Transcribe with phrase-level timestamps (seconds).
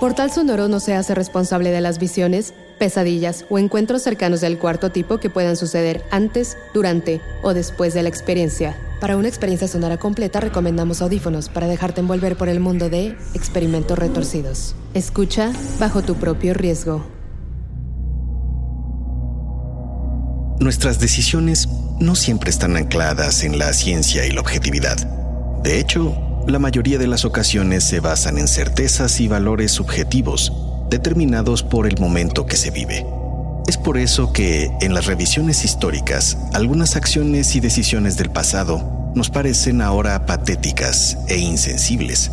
[0.00, 4.92] Portal Sonoro no se hace responsable de las visiones, pesadillas o encuentros cercanos del cuarto
[4.92, 8.76] tipo que puedan suceder antes, durante o después de la experiencia.
[9.00, 13.98] Para una experiencia sonora completa recomendamos audífonos para dejarte envolver por el mundo de experimentos
[13.98, 14.74] retorcidos.
[14.92, 17.06] Escucha bajo tu propio riesgo.
[20.60, 21.68] Nuestras decisiones
[22.00, 24.96] no siempre están ancladas en la ciencia y la objetividad.
[25.62, 30.52] De hecho, la mayoría de las ocasiones se basan en certezas y valores subjetivos
[30.88, 33.04] determinados por el momento que se vive.
[33.66, 39.28] Es por eso que, en las revisiones históricas, algunas acciones y decisiones del pasado nos
[39.28, 42.30] parecen ahora patéticas e insensibles,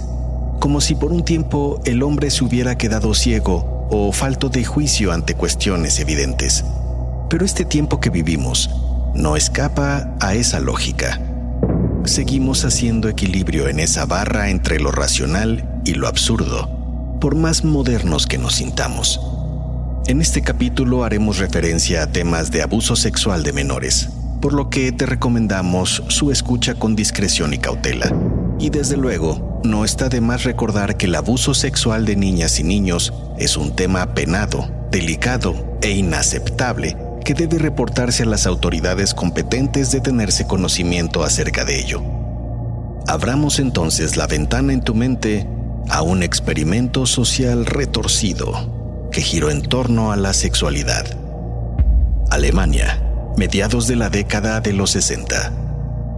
[0.59, 5.11] como si por un tiempo el hombre se hubiera quedado ciego o falto de juicio
[5.11, 6.63] ante cuestiones evidentes.
[7.29, 8.69] Pero este tiempo que vivimos
[9.15, 11.19] no escapa a esa lógica
[12.05, 16.69] seguimos haciendo equilibrio en esa barra entre lo racional y lo absurdo,
[17.19, 19.19] por más modernos que nos sintamos.
[20.07, 24.09] En este capítulo haremos referencia a temas de abuso sexual de menores,
[24.41, 28.13] por lo que te recomendamos su escucha con discreción y cautela.
[28.59, 32.63] Y desde luego, no está de más recordar que el abuso sexual de niñas y
[32.63, 39.91] niños es un tema penado, delicado e inaceptable que debe reportarse a las autoridades competentes
[39.91, 42.01] de tenerse conocimiento acerca de ello.
[43.07, 45.47] Abramos entonces la ventana en tu mente
[45.89, 51.05] a un experimento social retorcido que giró en torno a la sexualidad.
[52.29, 53.03] Alemania,
[53.37, 55.51] mediados de la década de los 60.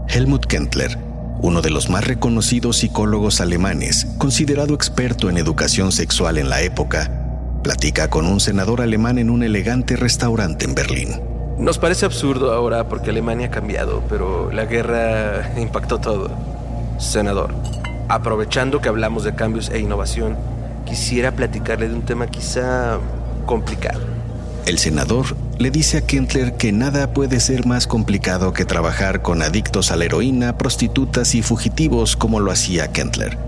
[0.07, 0.97] Helmut Kentler,
[1.41, 7.24] uno de los más reconocidos psicólogos alemanes, considerado experto en educación sexual en la época,
[7.65, 11.19] Platica con un senador alemán en un elegante restaurante en Berlín.
[11.57, 16.29] Nos parece absurdo ahora porque Alemania ha cambiado, pero la guerra impactó todo.
[16.99, 17.55] Senador,
[18.07, 20.37] aprovechando que hablamos de cambios e innovación,
[20.85, 22.99] quisiera platicarle de un tema quizá
[23.47, 24.01] complicado.
[24.67, 29.41] El senador le dice a Kentler que nada puede ser más complicado que trabajar con
[29.41, 33.39] adictos a la heroína, prostitutas y fugitivos como lo hacía Kentler.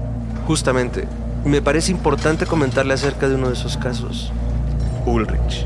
[0.48, 1.06] Justamente,
[1.48, 4.32] me parece importante comentarle acerca de uno de esos casos.
[5.06, 5.66] Ulrich.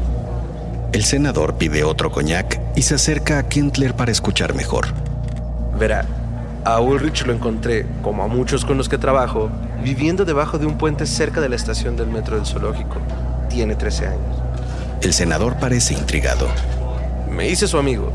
[0.93, 4.87] El senador pide otro coñac y se acerca a Kentler para escuchar mejor.
[5.79, 6.05] Verá,
[6.63, 9.49] a Ulrich lo encontré, como a muchos con los que trabajo,
[9.83, 12.97] viviendo debajo de un puente cerca de la estación del metro del zoológico.
[13.49, 14.41] Tiene 13 años.
[15.01, 16.47] El senador parece intrigado.
[17.29, 18.11] Me hice su amigo.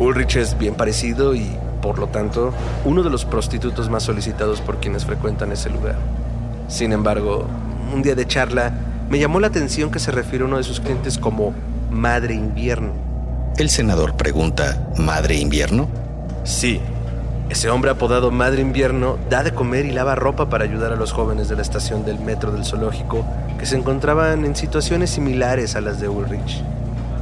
[0.00, 1.48] Ulrich es bien parecido y,
[1.80, 2.52] por lo tanto,
[2.84, 5.94] uno de los prostitutos más solicitados por quienes frecuentan ese lugar.
[6.68, 7.46] Sin embargo,
[7.94, 8.72] un día de charla
[9.08, 11.54] me llamó la atención que se refiere a uno de sus clientes como
[11.90, 12.92] Madre Invierno.
[13.56, 15.88] El senador pregunta, ¿Madre Invierno?
[16.44, 16.80] Sí.
[17.48, 21.12] Ese hombre apodado Madre Invierno da de comer y lava ropa para ayudar a los
[21.12, 23.24] jóvenes de la estación del metro del zoológico
[23.58, 26.62] que se encontraban en situaciones similares a las de Ulrich.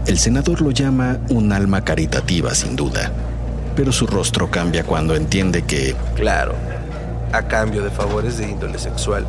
[0.06, 3.12] El senador lo llama un alma caritativa, sin duda,
[3.76, 5.94] pero su rostro cambia cuando entiende que...
[6.14, 6.54] Claro,
[7.36, 9.26] a cambio de favores de índole sexual.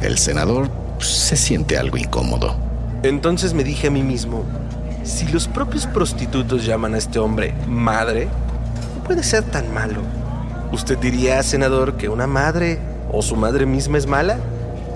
[0.00, 0.70] El senador
[1.00, 2.56] se siente algo incómodo.
[3.02, 4.44] Entonces me dije a mí mismo,
[5.02, 8.28] si los propios prostitutos llaman a este hombre madre,
[8.96, 10.02] no puede ser tan malo.
[10.72, 12.78] ¿Usted diría, senador, que una madre
[13.10, 14.38] o su madre misma es mala?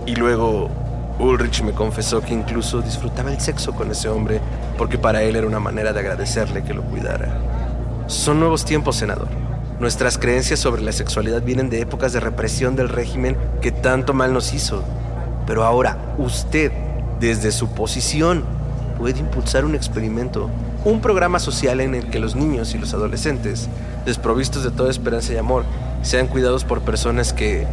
[0.07, 0.71] Y luego
[1.19, 4.41] Ulrich me confesó que incluso disfrutaba el sexo con ese hombre
[4.79, 7.39] porque para él era una manera de agradecerle que lo cuidara.
[8.07, 9.42] Son nuevos tiempos, senador.
[9.83, 14.33] Nuestras creencias sobre la sexualidad vienen de épocas de represión del régimen que tanto mal
[14.33, 14.85] nos hizo.
[15.45, 16.71] Pero ahora, usted,
[17.19, 18.45] desde su posición,
[18.97, 20.49] puede impulsar un experimento,
[20.85, 23.69] un programa social en el que los niños y los adolescentes,
[24.07, 25.65] desprovistos de toda esperanza y amor,
[26.03, 27.67] sean cuidados por personas que,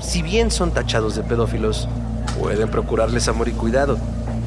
[0.00, 1.90] si bien son tachados de pedófilos,
[2.40, 3.98] pueden procurarles amor y cuidado.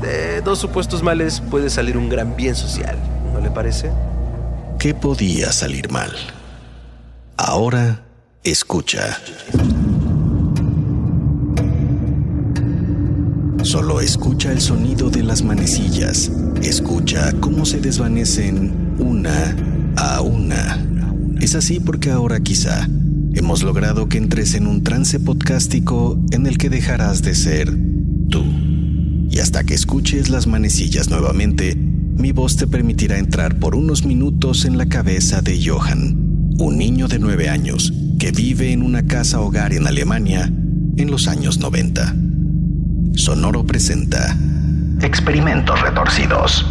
[0.01, 2.97] De dos supuestos males puede salir un gran bien social,
[3.33, 3.91] ¿no le parece?
[4.79, 6.11] ¿Qué podía salir mal?
[7.37, 8.03] Ahora
[8.43, 9.19] escucha.
[13.61, 16.31] Solo escucha el sonido de las manecillas.
[16.63, 19.55] Escucha cómo se desvanecen una
[19.97, 20.83] a una.
[21.39, 22.87] Es así porque ahora quizá
[23.35, 27.71] hemos logrado que entres en un trance podcástico en el que dejarás de ser
[28.29, 28.43] tú.
[29.29, 34.65] Y hasta que escuches las manecillas nuevamente, mi voz te permitirá entrar por unos minutos
[34.65, 36.26] en la cabeza de Johann,
[36.59, 40.51] un niño de nueve años que vive en una casa hogar en Alemania
[40.97, 42.15] en los años 90.
[43.15, 44.37] Sonoro presenta
[45.01, 46.65] Experimentos Retorcidos.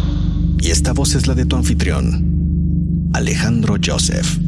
[0.59, 4.46] Y esta voz es la de tu anfitrión, Alejandro Joseph.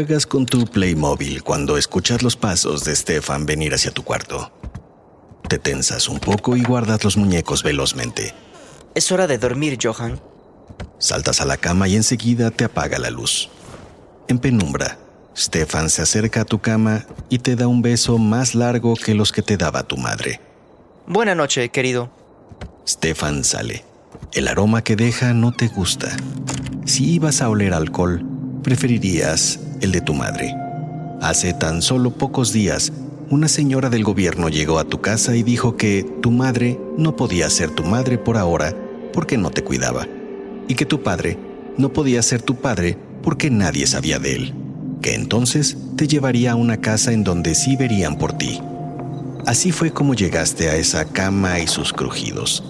[0.00, 4.50] Juegas con tu Playmobil cuando escuchas los pasos de Stefan venir hacia tu cuarto.
[5.46, 8.32] Te tensas un poco y guardas los muñecos velozmente.
[8.94, 10.18] Es hora de dormir, Johan.
[10.98, 13.50] Saltas a la cama y enseguida te apaga la luz.
[14.26, 14.96] En penumbra,
[15.36, 19.32] Stefan se acerca a tu cama y te da un beso más largo que los
[19.32, 20.40] que te daba tu madre.
[21.06, 22.10] Buena noche, querido.
[22.88, 23.84] Stefan sale.
[24.32, 26.08] El aroma que deja no te gusta.
[26.86, 28.24] Si ibas a oler alcohol,
[28.62, 30.54] preferirías el de tu madre.
[31.20, 32.92] Hace tan solo pocos días,
[33.30, 37.48] una señora del gobierno llegó a tu casa y dijo que tu madre no podía
[37.50, 38.74] ser tu madre por ahora
[39.12, 40.06] porque no te cuidaba,
[40.66, 41.38] y que tu padre
[41.76, 44.54] no podía ser tu padre porque nadie sabía de él,
[45.02, 48.60] que entonces te llevaría a una casa en donde sí verían por ti.
[49.46, 52.62] Así fue como llegaste a esa cama y sus crujidos,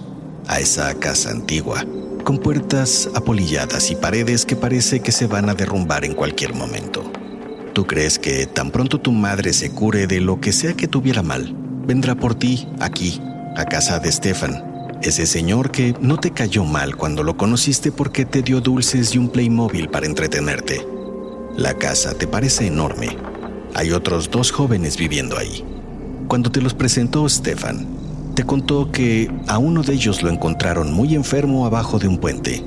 [0.46, 1.84] a esa casa antigua,
[2.22, 7.10] con puertas apolilladas y paredes que parece que se van a derrumbar en cualquier momento.
[7.72, 11.22] Tú crees que tan pronto tu madre se cure de lo que sea que tuviera
[11.22, 11.54] mal,
[11.86, 13.20] vendrá por ti aquí,
[13.56, 14.70] a casa de Stefan,
[15.02, 19.18] ese señor que no te cayó mal cuando lo conociste porque te dio dulces y
[19.18, 20.86] un Playmobil para entretenerte.
[21.56, 23.16] La casa te parece enorme.
[23.74, 25.64] Hay otros dos jóvenes viviendo ahí.
[26.28, 27.86] Cuando te los presentó Stefan,
[28.34, 32.64] te contó que a uno de ellos lo encontraron muy enfermo abajo de un puente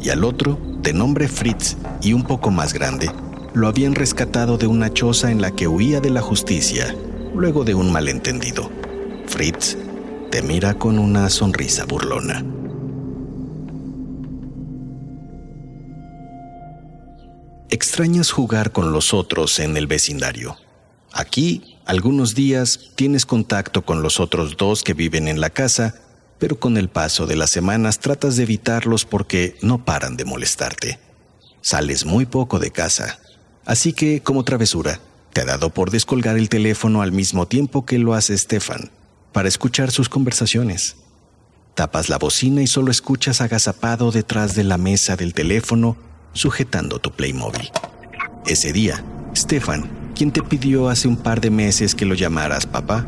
[0.00, 3.10] y al otro, de nombre Fritz y un poco más grande,
[3.54, 6.94] lo habían rescatado de una choza en la que huía de la justicia
[7.34, 8.70] luego de un malentendido.
[9.26, 9.78] Fritz
[10.30, 12.44] te mira con una sonrisa burlona.
[17.70, 20.56] Extrañas jugar con los otros en el vecindario.
[21.12, 25.94] Aquí algunos días tienes contacto con los otros dos que viven en la casa,
[26.38, 30.98] pero con el paso de las semanas tratas de evitarlos porque no paran de molestarte.
[31.60, 33.18] Sales muy poco de casa,
[33.64, 35.00] así que, como travesura,
[35.32, 38.90] te ha dado por descolgar el teléfono al mismo tiempo que lo hace Stefan,
[39.32, 40.96] para escuchar sus conversaciones.
[41.74, 45.96] Tapas la bocina y solo escuchas agazapado detrás de la mesa del teléfono,
[46.32, 47.70] sujetando tu Playmobil.
[48.46, 49.04] Ese día,
[49.34, 53.06] Stefan quien te pidió hace un par de meses que lo llamaras papá,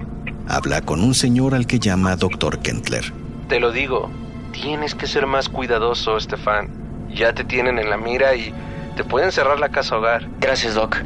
[0.49, 2.59] habla con un señor al que llama Dr.
[2.59, 3.13] Kentler.
[3.49, 4.11] Te lo digo,
[4.53, 6.69] tienes que ser más cuidadoso, Estefan.
[7.09, 8.53] Ya te tienen en la mira y
[8.97, 10.29] te pueden cerrar la casa hogar.
[10.41, 10.99] Gracias, Doc.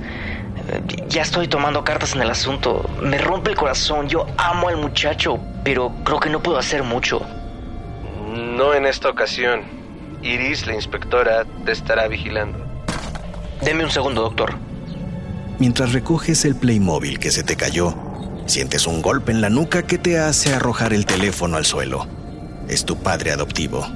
[1.09, 2.89] Ya estoy tomando cartas en el asunto.
[3.03, 4.09] Me rompe el corazón.
[4.09, 7.21] Yo amo al muchacho, pero creo que no puedo hacer mucho.
[8.57, 9.63] No en esta ocasión.
[10.23, 12.59] Iris, la inspectora, te estará vigilando.
[13.63, 14.55] Deme un segundo, doctor.
[15.61, 17.95] Mientras recoges el Playmobil que se te cayó,
[18.47, 22.09] sientes un golpe en la nuca que te hace arrojar el teléfono al suelo.
[22.67, 23.87] Es tu padre adoptivo.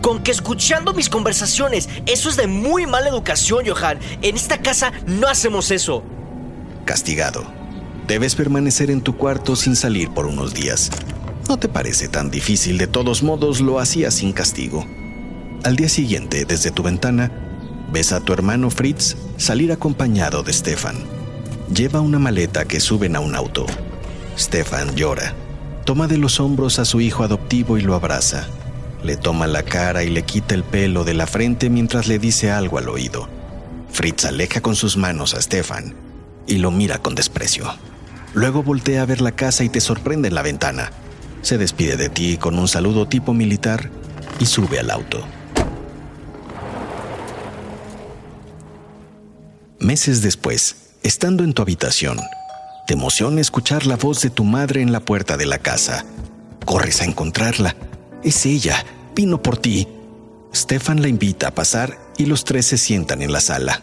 [0.00, 3.98] Con que escuchando mis conversaciones, eso es de muy mala educación, Johan.
[4.22, 6.02] En esta casa no hacemos eso.
[6.86, 7.44] Castigado.
[8.06, 10.90] Debes permanecer en tu cuarto sin salir por unos días.
[11.50, 14.86] No te parece tan difícil, de todos modos lo hacías sin castigo.
[15.64, 17.30] Al día siguiente, desde tu ventana,
[17.92, 20.96] ves a tu hermano Fritz salir acompañado de Stefan.
[21.74, 23.66] Lleva una maleta que suben a un auto.
[24.38, 25.34] Stefan llora.
[25.84, 28.46] Toma de los hombros a su hijo adoptivo y lo abraza.
[29.02, 32.50] Le toma la cara y le quita el pelo de la frente mientras le dice
[32.50, 33.28] algo al oído.
[33.90, 35.94] Fritz aleja con sus manos a Stefan
[36.46, 37.72] y lo mira con desprecio.
[38.34, 40.90] Luego voltea a ver la casa y te sorprende en la ventana.
[41.42, 43.90] Se despide de ti con un saludo tipo militar
[44.38, 45.24] y sube al auto.
[49.80, 52.20] Meses después, estando en tu habitación,
[52.86, 56.04] te emociona escuchar la voz de tu madre en la puerta de la casa.
[56.66, 57.74] Corres a encontrarla.
[58.22, 58.84] Es ella.
[59.16, 59.88] Vino por ti.
[60.54, 63.80] Stefan la invita a pasar y los tres se sientan en la sala.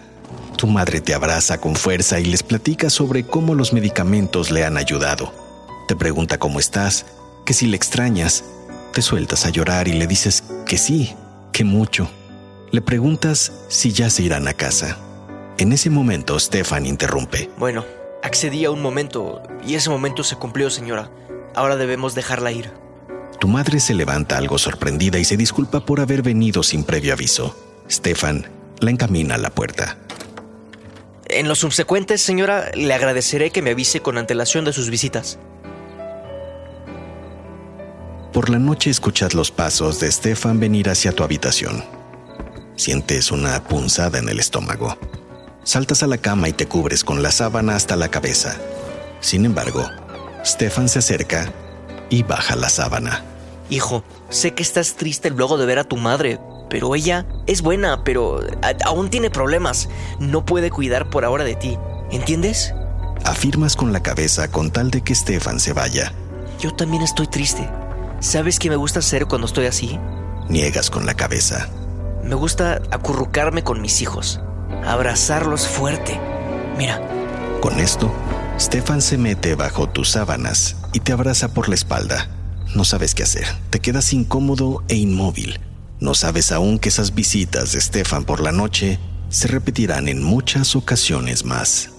[0.55, 4.77] Tu madre te abraza con fuerza y les platica sobre cómo los medicamentos le han
[4.77, 5.33] ayudado.
[5.87, 7.07] Te pregunta cómo estás,
[7.43, 8.43] que si le extrañas.
[8.93, 11.15] Te sueltas a llorar y le dices que sí,
[11.51, 12.07] Qué mucho.
[12.71, 14.99] Le preguntas si ya se irán a casa.
[15.59, 17.49] En ese momento, Stefan interrumpe.
[17.57, 17.83] Bueno,
[18.21, 21.09] accedí a un momento y ese momento se cumplió, señora.
[21.55, 22.71] Ahora debemos dejarla ir.
[23.39, 27.55] Tu madre se levanta algo sorprendida y se disculpa por haber venido sin previo aviso.
[27.89, 28.47] Stefan
[28.79, 29.97] la encamina a la puerta.
[31.25, 35.39] En lo subsecuente, señora, le agradeceré que me avise con antelación de sus visitas.
[38.31, 41.83] Por la noche escuchas los pasos de Stefan venir hacia tu habitación.
[42.75, 44.95] Sientes una punzada en el estómago.
[45.67, 48.55] Saltas a la cama y te cubres con la sábana hasta la cabeza.
[49.19, 49.85] Sin embargo,
[50.45, 51.51] Stefan se acerca
[52.09, 53.25] y baja la sábana.
[53.69, 58.05] Hijo, sé que estás triste luego de ver a tu madre, pero ella es buena,
[58.05, 58.39] pero
[58.85, 59.89] aún tiene problemas.
[60.19, 61.77] No puede cuidar por ahora de ti.
[62.11, 62.73] ¿Entiendes?
[63.25, 66.13] Afirmas con la cabeza con tal de que Stefan se vaya.
[66.61, 67.69] Yo también estoy triste.
[68.21, 69.99] ¿Sabes qué me gusta hacer cuando estoy así?
[70.47, 71.67] Niegas con la cabeza.
[72.23, 74.39] Me gusta acurrucarme con mis hijos,
[74.87, 76.19] abrazarlos fuerte.
[76.77, 77.01] Mira.
[77.61, 78.11] Con esto,
[78.59, 82.29] Stefan se mete bajo tus sábanas y te abraza por la espalda.
[82.75, 85.59] No sabes qué hacer, te quedas incómodo e inmóvil.
[85.99, 90.75] No sabes aún que esas visitas de Stefan por la noche se repetirán en muchas
[90.75, 91.89] ocasiones más.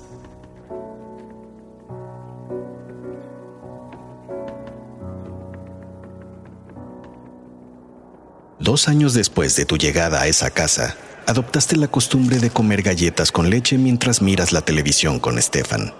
[8.60, 10.96] Dos años después de tu llegada a esa casa,
[11.28, 15.92] adoptaste la costumbre de comer galletas con leche mientras miras la televisión con Stefan.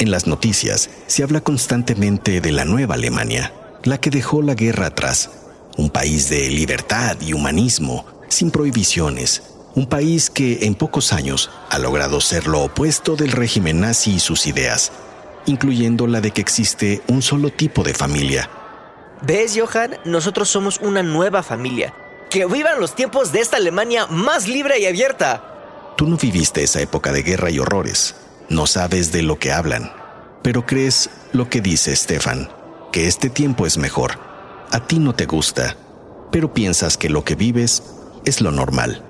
[0.00, 3.52] En las noticias se habla constantemente de la nueva Alemania,
[3.84, 5.30] la que dejó la guerra atrás,
[5.76, 9.44] un país de libertad y humanismo, sin prohibiciones,
[9.76, 14.18] un país que en pocos años ha logrado ser lo opuesto del régimen nazi y
[14.18, 14.90] sus ideas,
[15.46, 18.50] incluyendo la de que existe un solo tipo de familia.
[19.22, 19.96] ¿Ves, Johan?
[20.04, 21.94] Nosotros somos una nueva familia.
[22.30, 25.94] Que vivan los tiempos de esta Alemania más libre y abierta.
[25.96, 28.14] Tú no viviste esa época de guerra y horrores.
[28.48, 29.92] No sabes de lo que hablan,
[30.42, 32.50] pero crees lo que dice Stefan,
[32.92, 34.18] que este tiempo es mejor.
[34.70, 35.76] A ti no te gusta,
[36.30, 37.82] pero piensas que lo que vives
[38.24, 39.02] es lo normal.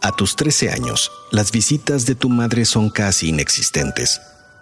[0.00, 4.20] A tus 13 años, las visitas de tu madre son casi inexistentes.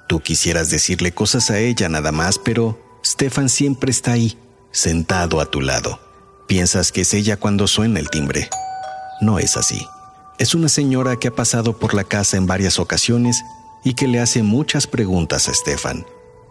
[0.08, 2.85] Tú quisieras decirle cosas a ella nada más, pero
[3.16, 4.36] Stefan siempre está ahí,
[4.72, 5.98] sentado a tu lado.
[6.46, 8.50] Piensas que es ella cuando suena el timbre.
[9.22, 9.86] No es así.
[10.38, 13.42] Es una señora que ha pasado por la casa en varias ocasiones
[13.84, 16.04] y que le hace muchas preguntas a Stefan.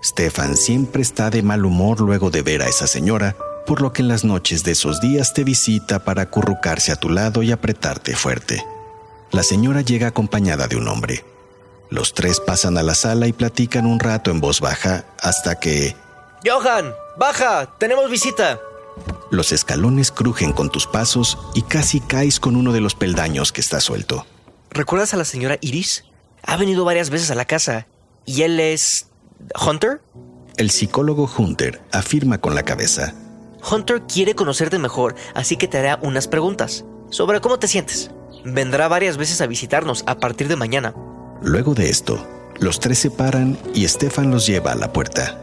[0.03, 4.01] Stefan siempre está de mal humor luego de ver a esa señora, por lo que
[4.01, 8.15] en las noches de esos días te visita para acurrucarse a tu lado y apretarte
[8.15, 8.65] fuerte.
[9.31, 11.25] La señora llega acompañada de un hombre.
[11.91, 15.95] Los tres pasan a la sala y platican un rato en voz baja hasta que...
[16.45, 18.59] Johan, baja, tenemos visita.
[19.31, 23.61] Los escalones crujen con tus pasos y casi caes con uno de los peldaños que
[23.61, 24.27] está suelto.
[24.69, 26.05] ¿Recuerdas a la señora Iris?
[26.43, 27.87] Ha venido varias veces a la casa.
[28.25, 29.07] ¿Y él es...
[29.59, 30.01] Hunter?
[30.57, 33.15] El psicólogo Hunter afirma con la cabeza.
[33.69, 38.11] Hunter quiere conocerte mejor, así que te hará unas preguntas sobre cómo te sientes.
[38.43, 40.93] Vendrá varias veces a visitarnos a partir de mañana.
[41.41, 42.23] Luego de esto,
[42.59, 45.41] los tres se paran y Stefan los lleva a la puerta.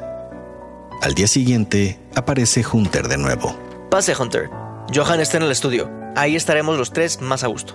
[1.02, 3.58] Al día siguiente, aparece Hunter de nuevo.
[3.90, 4.48] Pase, Hunter.
[4.94, 5.90] Johan está en el estudio.
[6.14, 7.74] Ahí estaremos los tres más a gusto.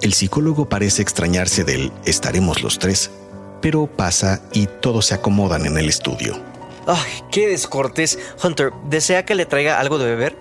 [0.00, 3.10] El psicólogo parece extrañarse del estaremos los tres,
[3.60, 6.40] pero pasa y todos se acomodan en el estudio.
[6.86, 8.20] ¡Ay, qué descortés!
[8.40, 10.38] Hunter, ¿desea que le traiga algo de beber?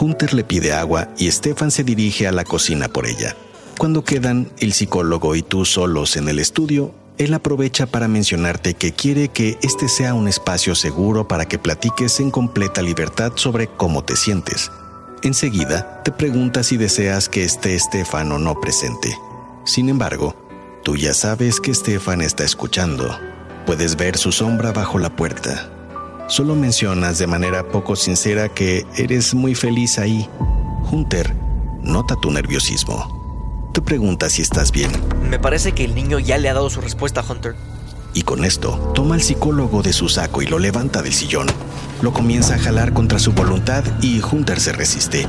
[0.00, 3.36] Hunter le pide agua y Stefan se dirige a la cocina por ella.
[3.76, 8.92] Cuando quedan el psicólogo y tú solos en el estudio, él aprovecha para mencionarte que
[8.92, 14.02] quiere que este sea un espacio seguro para que platiques en completa libertad sobre cómo
[14.02, 14.72] te sientes.
[15.22, 19.14] Enseguida, te pregunta si deseas que esté Estefan o no presente.
[19.66, 20.34] Sin embargo,
[20.82, 23.14] tú ya sabes que Estefan está escuchando.
[23.66, 25.70] Puedes ver su sombra bajo la puerta.
[26.26, 30.26] Solo mencionas de manera poco sincera que eres muy feliz ahí.
[30.90, 31.34] Hunter
[31.82, 33.19] nota tu nerviosismo.
[33.72, 34.90] Te pregunta si estás bien.
[35.22, 37.54] Me parece que el niño ya le ha dado su respuesta a Hunter.
[38.14, 41.46] Y con esto, toma al psicólogo de su saco y lo levanta del sillón.
[42.02, 45.28] Lo comienza a jalar contra su voluntad y Hunter se resiste.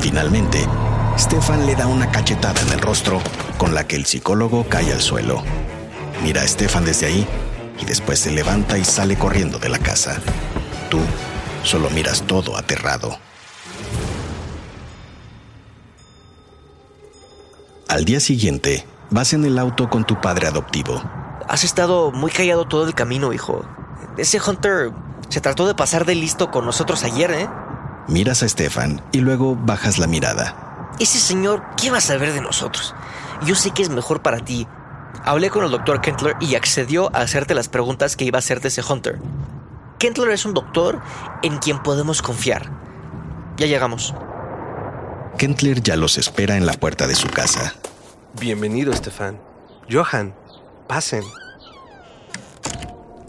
[0.00, 0.64] Finalmente,
[1.18, 3.20] Stefan le da una cachetada en el rostro,
[3.58, 5.42] con la que el psicólogo cae al suelo.
[6.22, 7.26] Mira a Stefan desde ahí
[7.80, 10.20] y después se levanta y sale corriendo de la casa.
[10.90, 11.00] Tú
[11.64, 13.18] solo miras todo aterrado.
[17.90, 21.02] Al día siguiente, vas en el auto con tu padre adoptivo.
[21.48, 23.64] Has estado muy callado todo el camino, hijo.
[24.16, 24.92] Ese Hunter
[25.28, 27.48] se trató de pasar de listo con nosotros ayer, ¿eh?
[28.06, 30.92] Miras a Stefan y luego bajas la mirada.
[31.00, 32.94] Ese señor, ¿qué va a saber de nosotros?
[33.44, 34.68] Yo sé que es mejor para ti.
[35.24, 38.68] Hablé con el doctor Kentler y accedió a hacerte las preguntas que iba a hacerte
[38.68, 39.18] ese Hunter.
[39.98, 41.00] Kentler es un doctor
[41.42, 42.70] en quien podemos confiar.
[43.56, 44.14] Ya llegamos.
[45.40, 47.74] Kentler ya los espera en la puerta de su casa.
[48.38, 49.40] Bienvenido, Stefan.
[49.90, 50.34] Johan,
[50.86, 51.22] pasen.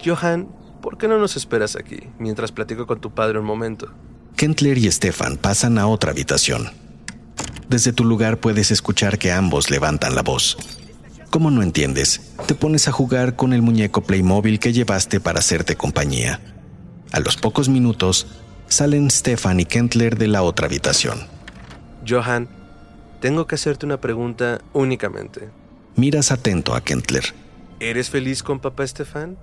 [0.03, 0.49] Johan,
[0.81, 3.93] ¿por qué no nos esperas aquí mientras platico con tu padre un momento?
[4.35, 6.71] Kentler y Stefan pasan a otra habitación.
[7.69, 10.57] Desde tu lugar puedes escuchar que ambos levantan la voz.
[11.29, 15.77] Como no entiendes, te pones a jugar con el muñeco Playmobil que llevaste para hacerte
[15.77, 16.41] compañía.
[17.13, 18.27] A los pocos minutos,
[18.67, 21.39] salen Stefan y Kentler de la otra habitación.
[22.08, 22.48] Johan,
[23.20, 25.50] tengo que hacerte una pregunta únicamente.
[25.96, 27.24] Miras atento a Kentler.
[27.79, 29.38] ¿Eres feliz con papá Stefan?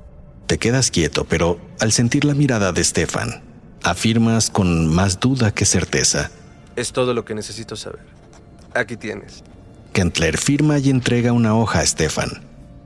[0.46, 3.42] Te quedas quieto, pero al sentir la mirada de Stefan,
[3.82, 6.30] afirmas con más duda que certeza.
[6.76, 8.06] Es todo lo que necesito saber.
[8.74, 9.42] Aquí tienes.
[9.92, 12.30] Kentler firma y entrega una hoja a Stefan.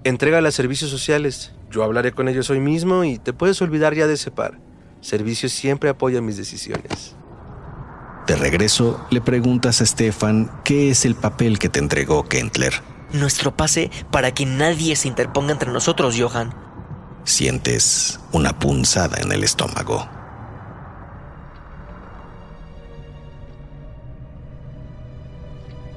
[0.05, 1.53] Entrega a servicios sociales.
[1.71, 4.59] Yo hablaré con ellos hoy mismo y te puedes olvidar ya de ese par.
[5.01, 7.15] Servicios siempre apoya mis decisiones.
[8.27, 12.75] De regreso, le preguntas a Stefan qué es el papel que te entregó Kentler.
[13.13, 16.55] Nuestro pase para que nadie se interponga entre nosotros, Johan.
[17.25, 20.09] Sientes una punzada en el estómago.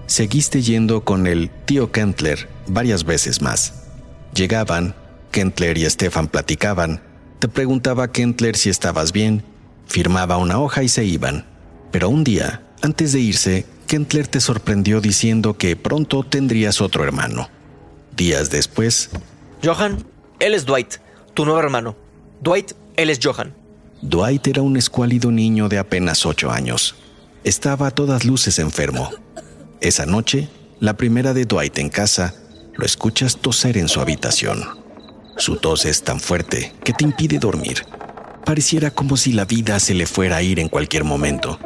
[0.07, 3.73] Seguiste yendo con el tío Kentler varias veces más.
[4.33, 4.95] Llegaban,
[5.31, 7.01] Kentler y Stefan platicaban,
[7.39, 9.43] te preguntaba Kentler si estabas bien,
[9.87, 11.54] firmaba una hoja y se iban.
[11.91, 17.49] Pero un día, antes de irse, Kentler te sorprendió diciendo que pronto tendrías otro hermano.
[18.15, 19.09] Días después...
[19.63, 20.05] Johan,
[20.39, 20.95] él es Dwight
[21.35, 21.95] tu nuevo hermano.
[22.41, 23.53] Dwight, él es Johan.
[24.01, 26.95] Dwight era un escuálido niño de apenas ocho años.
[27.43, 29.11] Estaba a todas luces enfermo.
[29.81, 30.49] Esa noche,
[30.79, 32.33] la primera de Dwight en casa,
[32.75, 34.63] lo escuchas toser en su habitación.
[35.37, 37.85] Su tos es tan fuerte que te impide dormir.
[38.45, 41.59] Pareciera como si la vida se le fuera a ir en cualquier momento.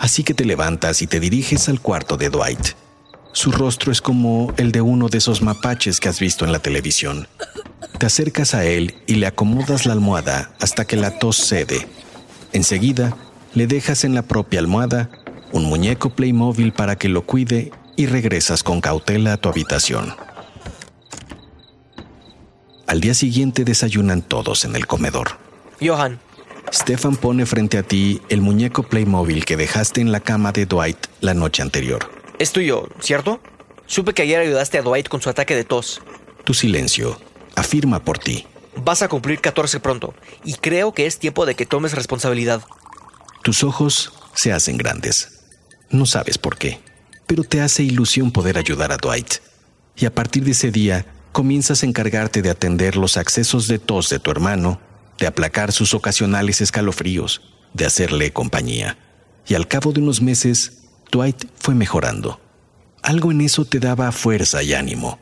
[0.00, 2.70] Así que te levantas y te diriges al cuarto de Dwight.
[3.32, 6.58] Su rostro es como el de uno de esos mapaches que has visto en la
[6.58, 7.28] televisión.
[7.98, 11.86] Te acercas a él y le acomodas la almohada hasta que la tos cede.
[12.52, 13.14] Enseguida,
[13.52, 15.10] le dejas en la propia almohada
[15.52, 20.14] un muñeco Playmobil para que lo cuide y regresas con cautela a tu habitación.
[22.86, 25.32] Al día siguiente desayunan todos en el comedor.
[25.80, 26.18] Johan.
[26.72, 30.98] Stefan pone frente a ti el muñeco Playmobil que dejaste en la cama de Dwight
[31.20, 32.10] la noche anterior.
[32.38, 33.40] Es tuyo, ¿cierto?
[33.86, 36.00] Supe que ayer ayudaste a Dwight con su ataque de tos.
[36.44, 37.20] Tu silencio
[37.56, 38.46] afirma por ti.
[38.76, 42.62] Vas a cumplir 14 pronto, y creo que es tiempo de que tomes responsabilidad.
[43.42, 45.40] Tus ojos se hacen grandes.
[45.90, 46.80] No sabes por qué,
[47.26, 49.34] pero te hace ilusión poder ayudar a Dwight.
[49.96, 54.08] Y a partir de ese día, comienzas a encargarte de atender los accesos de tos
[54.08, 54.80] de tu hermano,
[55.20, 57.42] de aplacar sus ocasionales escalofríos,
[57.74, 58.98] de hacerle compañía.
[59.46, 62.40] Y al cabo de unos meses, Dwight fue mejorando.
[63.02, 65.18] Algo en eso te daba fuerza y ánimo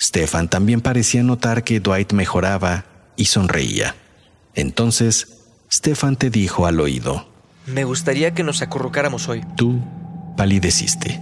[0.00, 2.84] Stefan también parecía notar que Dwight mejoraba
[3.16, 3.94] y sonreía.
[4.54, 7.26] Entonces, Stefan te dijo al oído,
[7.66, 9.42] Me gustaría que nos acurrucáramos hoy.
[9.56, 9.80] Tú
[10.36, 11.20] palideciste.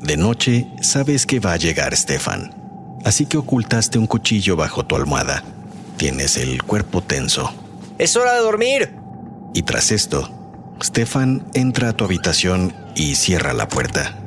[0.00, 2.54] De noche sabes que va a llegar Stefan,
[3.04, 5.44] así que ocultaste un cuchillo bajo tu almohada.
[5.96, 7.52] Tienes el cuerpo tenso.
[7.98, 8.96] ¡Es hora de dormir!
[9.54, 10.28] Y tras esto,
[10.82, 14.18] Stefan entra a tu habitación y cierra la puerta.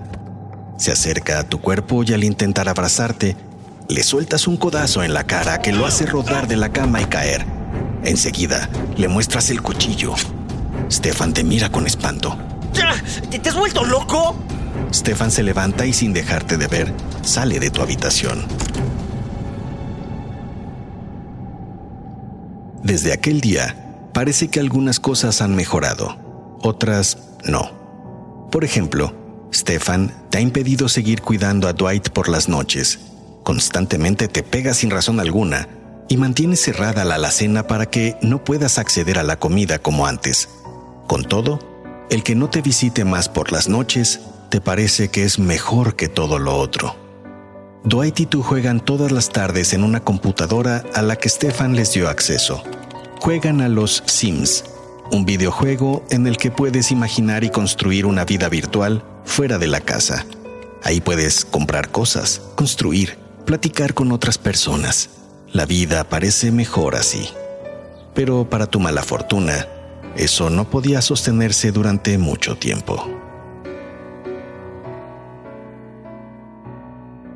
[0.77, 3.35] Se acerca a tu cuerpo y al intentar abrazarte,
[3.89, 7.05] le sueltas un codazo en la cara que lo hace rodar de la cama y
[7.05, 7.45] caer.
[8.03, 10.13] Enseguida, le muestras el cuchillo.
[10.89, 12.37] Stefan te mira con espanto.
[13.29, 14.35] ¿Te has vuelto loco?
[14.93, 18.45] Stefan se levanta y sin dejarte de ver, sale de tu habitación.
[22.84, 26.17] Desde aquel día, parece que algunas cosas han mejorado,
[26.62, 28.47] otras no.
[28.50, 29.13] Por ejemplo,
[29.54, 33.00] Stefan te ha impedido seguir cuidando a Dwight por las noches.
[33.43, 35.67] Constantemente te pega sin razón alguna
[36.08, 40.47] y mantienes cerrada la alacena para que no puedas acceder a la comida como antes.
[41.08, 41.60] Con todo,
[42.10, 46.07] el que no te visite más por las noches te parece que es mejor que
[46.07, 46.95] todo lo otro.
[47.83, 51.93] Dwight y tú juegan todas las tardes en una computadora a la que Stefan les
[51.93, 52.63] dio acceso.
[53.21, 54.63] Juegan a los Sims,
[55.12, 59.81] un videojuego en el que puedes imaginar y construir una vida virtual fuera de la
[59.81, 60.25] casa.
[60.83, 65.10] Ahí puedes comprar cosas, construir, platicar con otras personas.
[65.51, 67.29] La vida parece mejor así.
[68.13, 69.67] Pero para tu mala fortuna,
[70.15, 73.16] eso no podía sostenerse durante mucho tiempo.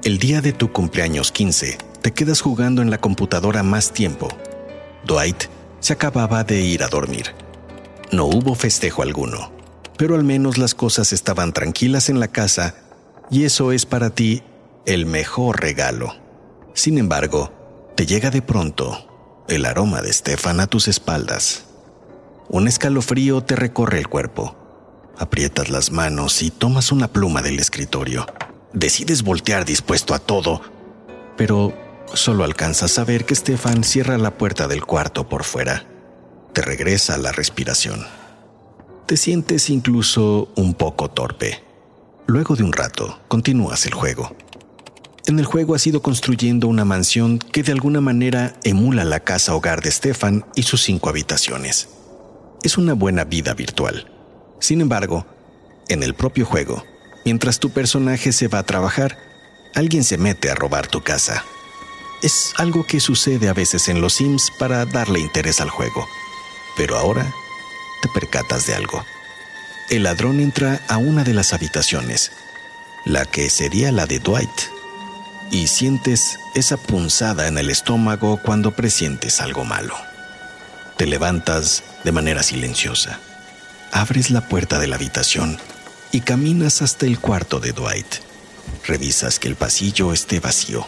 [0.04, 4.30] El día de tu cumpleaños 15, te quedas jugando en la computadora más tiempo.
[5.06, 5.44] Dwight
[5.80, 7.36] se acababa de ir a dormir.
[8.12, 9.52] No hubo festejo alguno,
[10.00, 12.74] pero al menos las cosas estaban tranquilas en la casa
[13.30, 14.42] y eso es para ti
[14.88, 16.16] el mejor regalo.
[16.74, 17.54] Sin embargo,
[17.96, 21.66] te llega de pronto el aroma de Stefan a tus espaldas.
[22.50, 24.56] Un escalofrío te recorre el cuerpo.
[25.20, 28.26] Aprietas las manos y tomas una pluma del escritorio.
[28.74, 30.62] Decides voltear dispuesto a todo,
[31.36, 31.74] pero
[32.14, 35.86] solo alcanzas a ver que Stefan cierra la puerta del cuarto por fuera.
[36.54, 38.06] Te regresa la respiración.
[39.08, 41.64] Te sientes incluso un poco torpe.
[42.28, 44.34] Luego de un rato, continúas el juego.
[45.28, 49.54] En el juego has ido construyendo una mansión que de alguna manera emula la casa
[49.54, 51.90] hogar de Stefan y sus cinco habitaciones.
[52.64, 54.10] Es una buena vida virtual.
[54.60, 55.26] Sin embargo,
[55.90, 56.84] en el propio juego,
[57.24, 59.18] Mientras tu personaje se va a trabajar,
[59.76, 61.46] alguien se mete a robar tu casa.
[62.24, 66.08] Es algo que sucede a veces en los Sims para darle interés al juego.
[66.78, 67.32] Pero ahora
[68.02, 69.06] te percatas de algo.
[69.90, 72.32] El ladrón entra a una de las habitaciones,
[73.06, 74.50] la que sería la de Dwight,
[75.52, 79.96] y sientes esa punzada en el estómago cuando presientes algo malo.
[80.98, 83.20] Te levantas de manera silenciosa,
[83.92, 85.60] abres la puerta de la habitación
[86.12, 88.16] y caminas hasta el cuarto de Dwight.
[88.86, 90.86] Revisas que el pasillo esté vacío.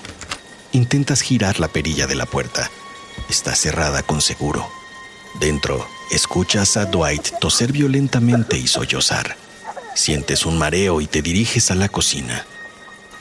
[0.72, 2.70] Intentas girar la perilla de la puerta.
[3.30, 4.70] Está cerrada con seguro.
[5.40, 9.38] Dentro, escuchas a Dwight toser violentamente y sollozar.
[9.96, 12.46] Sientes un mareo y te diriges a la cocina.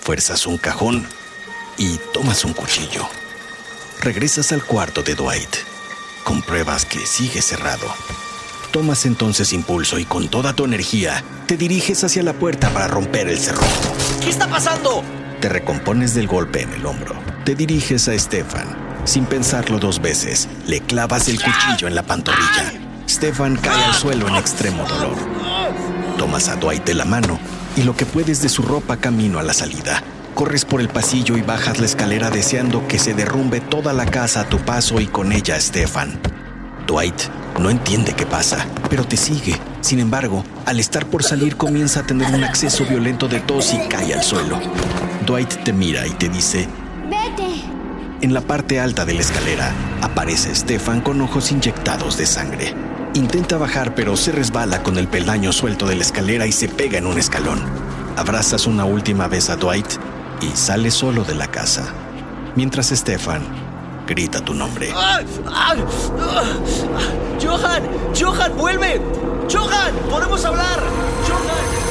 [0.01, 1.07] Fuerzas un cajón
[1.79, 3.07] y tomas un cuchillo.
[4.01, 5.57] Regresas al cuarto de Dwight.
[6.25, 7.87] Compruebas que sigue cerrado.
[8.73, 13.29] Tomas entonces impulso y con toda tu energía te diriges hacia la puerta para romper
[13.29, 13.69] el cerrojo.
[14.23, 15.05] ¿Qué está pasando?
[15.41, 17.15] Te recompones del golpe en el hombro.
[17.45, 18.75] Te diriges a Stefan.
[19.05, 22.73] Sin pensarlo dos veces, le clavas el cuchillo en la pantorrilla.
[23.07, 25.17] Stefan cae al suelo en extremo dolor.
[26.17, 27.39] Tomas a Dwight de la mano
[27.77, 30.03] y lo que puedes de su ropa camino a la salida.
[30.35, 34.41] Corres por el pasillo y bajas la escalera deseando que se derrumbe toda la casa
[34.41, 36.19] a tu paso y con ella Stefan.
[36.87, 37.21] Dwight
[37.59, 39.57] no entiende qué pasa, pero te sigue.
[39.81, 43.89] Sin embargo, al estar por salir comienza a tener un acceso violento de tos y
[43.89, 44.59] cae al suelo.
[45.27, 46.69] Dwight te mira y te dice,
[47.05, 47.63] Vete.
[48.21, 52.75] En la parte alta de la escalera aparece Stefan con ojos inyectados de sangre.
[53.15, 56.99] Intenta bajar pero se resbala con el peldaño suelto de la escalera y se pega
[56.99, 57.61] en un escalón.
[58.17, 59.87] Abrazas una última vez a Dwight
[60.41, 61.93] y sale solo de la casa.
[62.57, 63.43] Mientras Stefan
[64.07, 64.91] grita tu nombre.
[67.41, 67.83] ¡Johan!
[68.19, 69.01] ¡Johan, vuelve!
[69.51, 69.95] ¡Johan!
[70.11, 70.81] ¡Podemos hablar!
[71.29, 71.83] ¡Johan!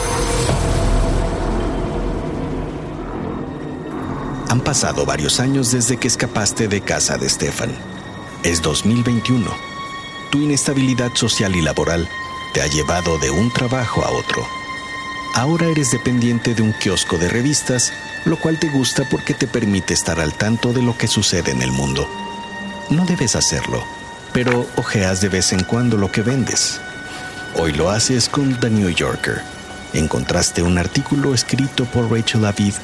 [4.49, 7.71] Han pasado varios años desde que escapaste de casa de Stefan.
[8.43, 9.49] Es 2021.
[10.29, 12.09] Tu inestabilidad social y laboral
[12.53, 14.45] te ha llevado de un trabajo a otro.
[15.35, 17.93] Ahora eres dependiente de un kiosco de revistas,
[18.25, 21.61] lo cual te gusta porque te permite estar al tanto de lo que sucede en
[21.61, 22.07] el mundo.
[22.89, 23.83] No debes hacerlo,
[24.33, 26.79] pero ojeas de vez en cuando lo que vendes.
[27.55, 29.41] Hoy lo haces con The New Yorker.
[29.93, 32.75] Encontraste un artículo escrito por Rachel Aviv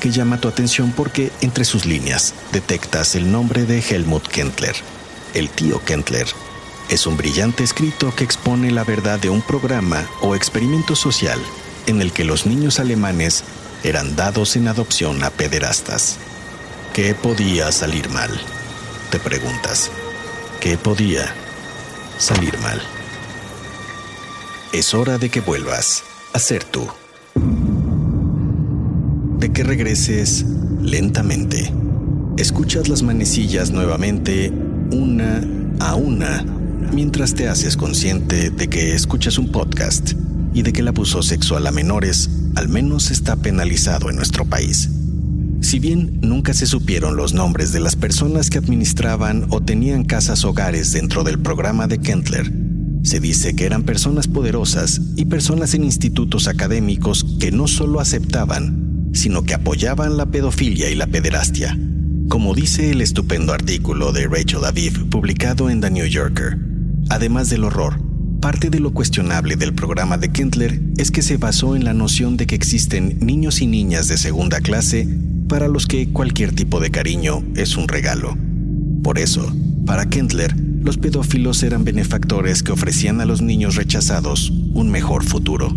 [0.00, 4.74] que llama tu atención porque entre sus líneas detectas el nombre de Helmut Kentler,
[5.32, 6.26] el tío Kentler.
[6.88, 11.40] Es un brillante escrito que expone la verdad de un programa o experimento social
[11.86, 13.44] en el que los niños alemanes
[13.84, 16.16] eran dados en adopción a pederastas.
[16.92, 18.30] ¿Qué podía salir mal?
[19.10, 19.90] Te preguntas.
[20.60, 21.34] ¿Qué podía
[22.18, 22.80] salir mal?
[24.72, 26.86] Es hora de que vuelvas a ser tú.
[29.38, 30.44] De que regreses
[30.80, 31.72] lentamente.
[32.36, 34.52] Escuchas las manecillas nuevamente,
[34.92, 35.42] una
[35.80, 36.44] a una,
[36.92, 40.12] mientras te haces consciente de que escuchas un podcast
[40.54, 44.88] y de que el abuso sexual a menores al menos está penalizado en nuestro país.
[45.60, 50.44] Si bien nunca se supieron los nombres de las personas que administraban o tenían casas
[50.44, 52.52] hogares dentro del programa de Kentler,
[53.02, 59.10] se dice que eran personas poderosas y personas en institutos académicos que no solo aceptaban,
[59.12, 61.78] sino que apoyaban la pedofilia y la pederastia.
[62.28, 66.58] Como dice el estupendo artículo de Rachel Aviv publicado en The New Yorker,
[67.08, 68.00] además del horror,
[68.42, 72.36] Parte de lo cuestionable del programa de Kentler es que se basó en la noción
[72.36, 75.08] de que existen niños y niñas de segunda clase
[75.48, 78.36] para los que cualquier tipo de cariño es un regalo.
[79.04, 79.54] Por eso,
[79.86, 85.68] para Kentler, los pedófilos eran benefactores que ofrecían a los niños rechazados un mejor futuro.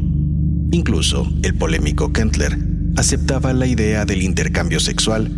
[0.71, 2.57] Incluso el polémico Kentler
[2.97, 5.31] aceptaba la idea del intercambio sexual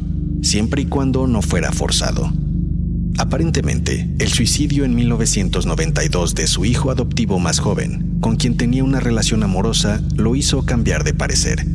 [0.43, 2.31] siempre y cuando no fuera forzado.
[3.17, 8.99] Aparentemente, el suicidio en 1992 de su hijo adoptivo más joven, con quien tenía una
[8.99, 11.65] relación amorosa, lo hizo cambiar de parecer.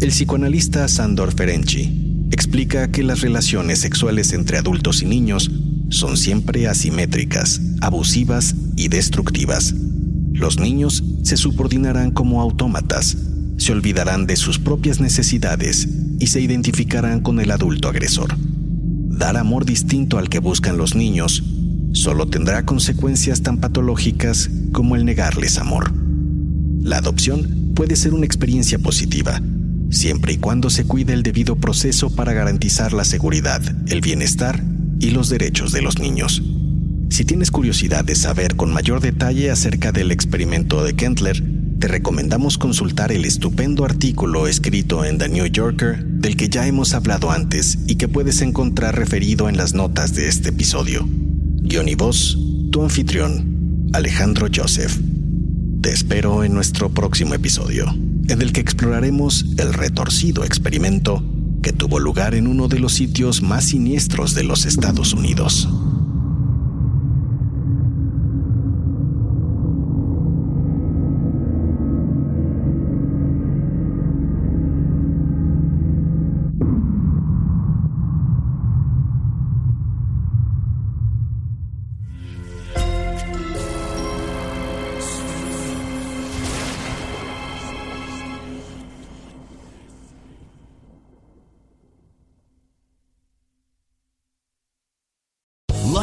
[0.00, 5.52] El psicoanalista Sandor Ferenczi explica que las relaciones sexuales entre adultos y niños
[5.88, 9.72] son siempre asimétricas, abusivas y destructivas.
[10.32, 13.16] Los niños se subordinarán como autómatas,
[13.56, 18.36] se olvidarán de sus propias necesidades y se identificarán con el adulto agresor
[19.16, 21.42] dar amor distinto al que buscan los niños
[21.92, 25.92] solo tendrá consecuencias tan patológicas como el negarles amor.
[26.82, 29.40] La adopción puede ser una experiencia positiva,
[29.90, 34.62] siempre y cuando se cuide el debido proceso para garantizar la seguridad, el bienestar
[35.00, 36.42] y los derechos de los niños.
[37.08, 41.42] Si tienes curiosidad de saber con mayor detalle acerca del experimento de Kentler,
[41.78, 46.94] te recomendamos consultar el estupendo artículo escrito en The New Yorker del que ya hemos
[46.94, 51.06] hablado antes y que puedes encontrar referido en las notas de este episodio.
[51.08, 54.96] Guión y tu anfitrión, Alejandro Joseph.
[55.82, 57.86] Te espero en nuestro próximo episodio,
[58.28, 61.22] en el que exploraremos el retorcido experimento
[61.62, 65.68] que tuvo lugar en uno de los sitios más siniestros de los Estados Unidos.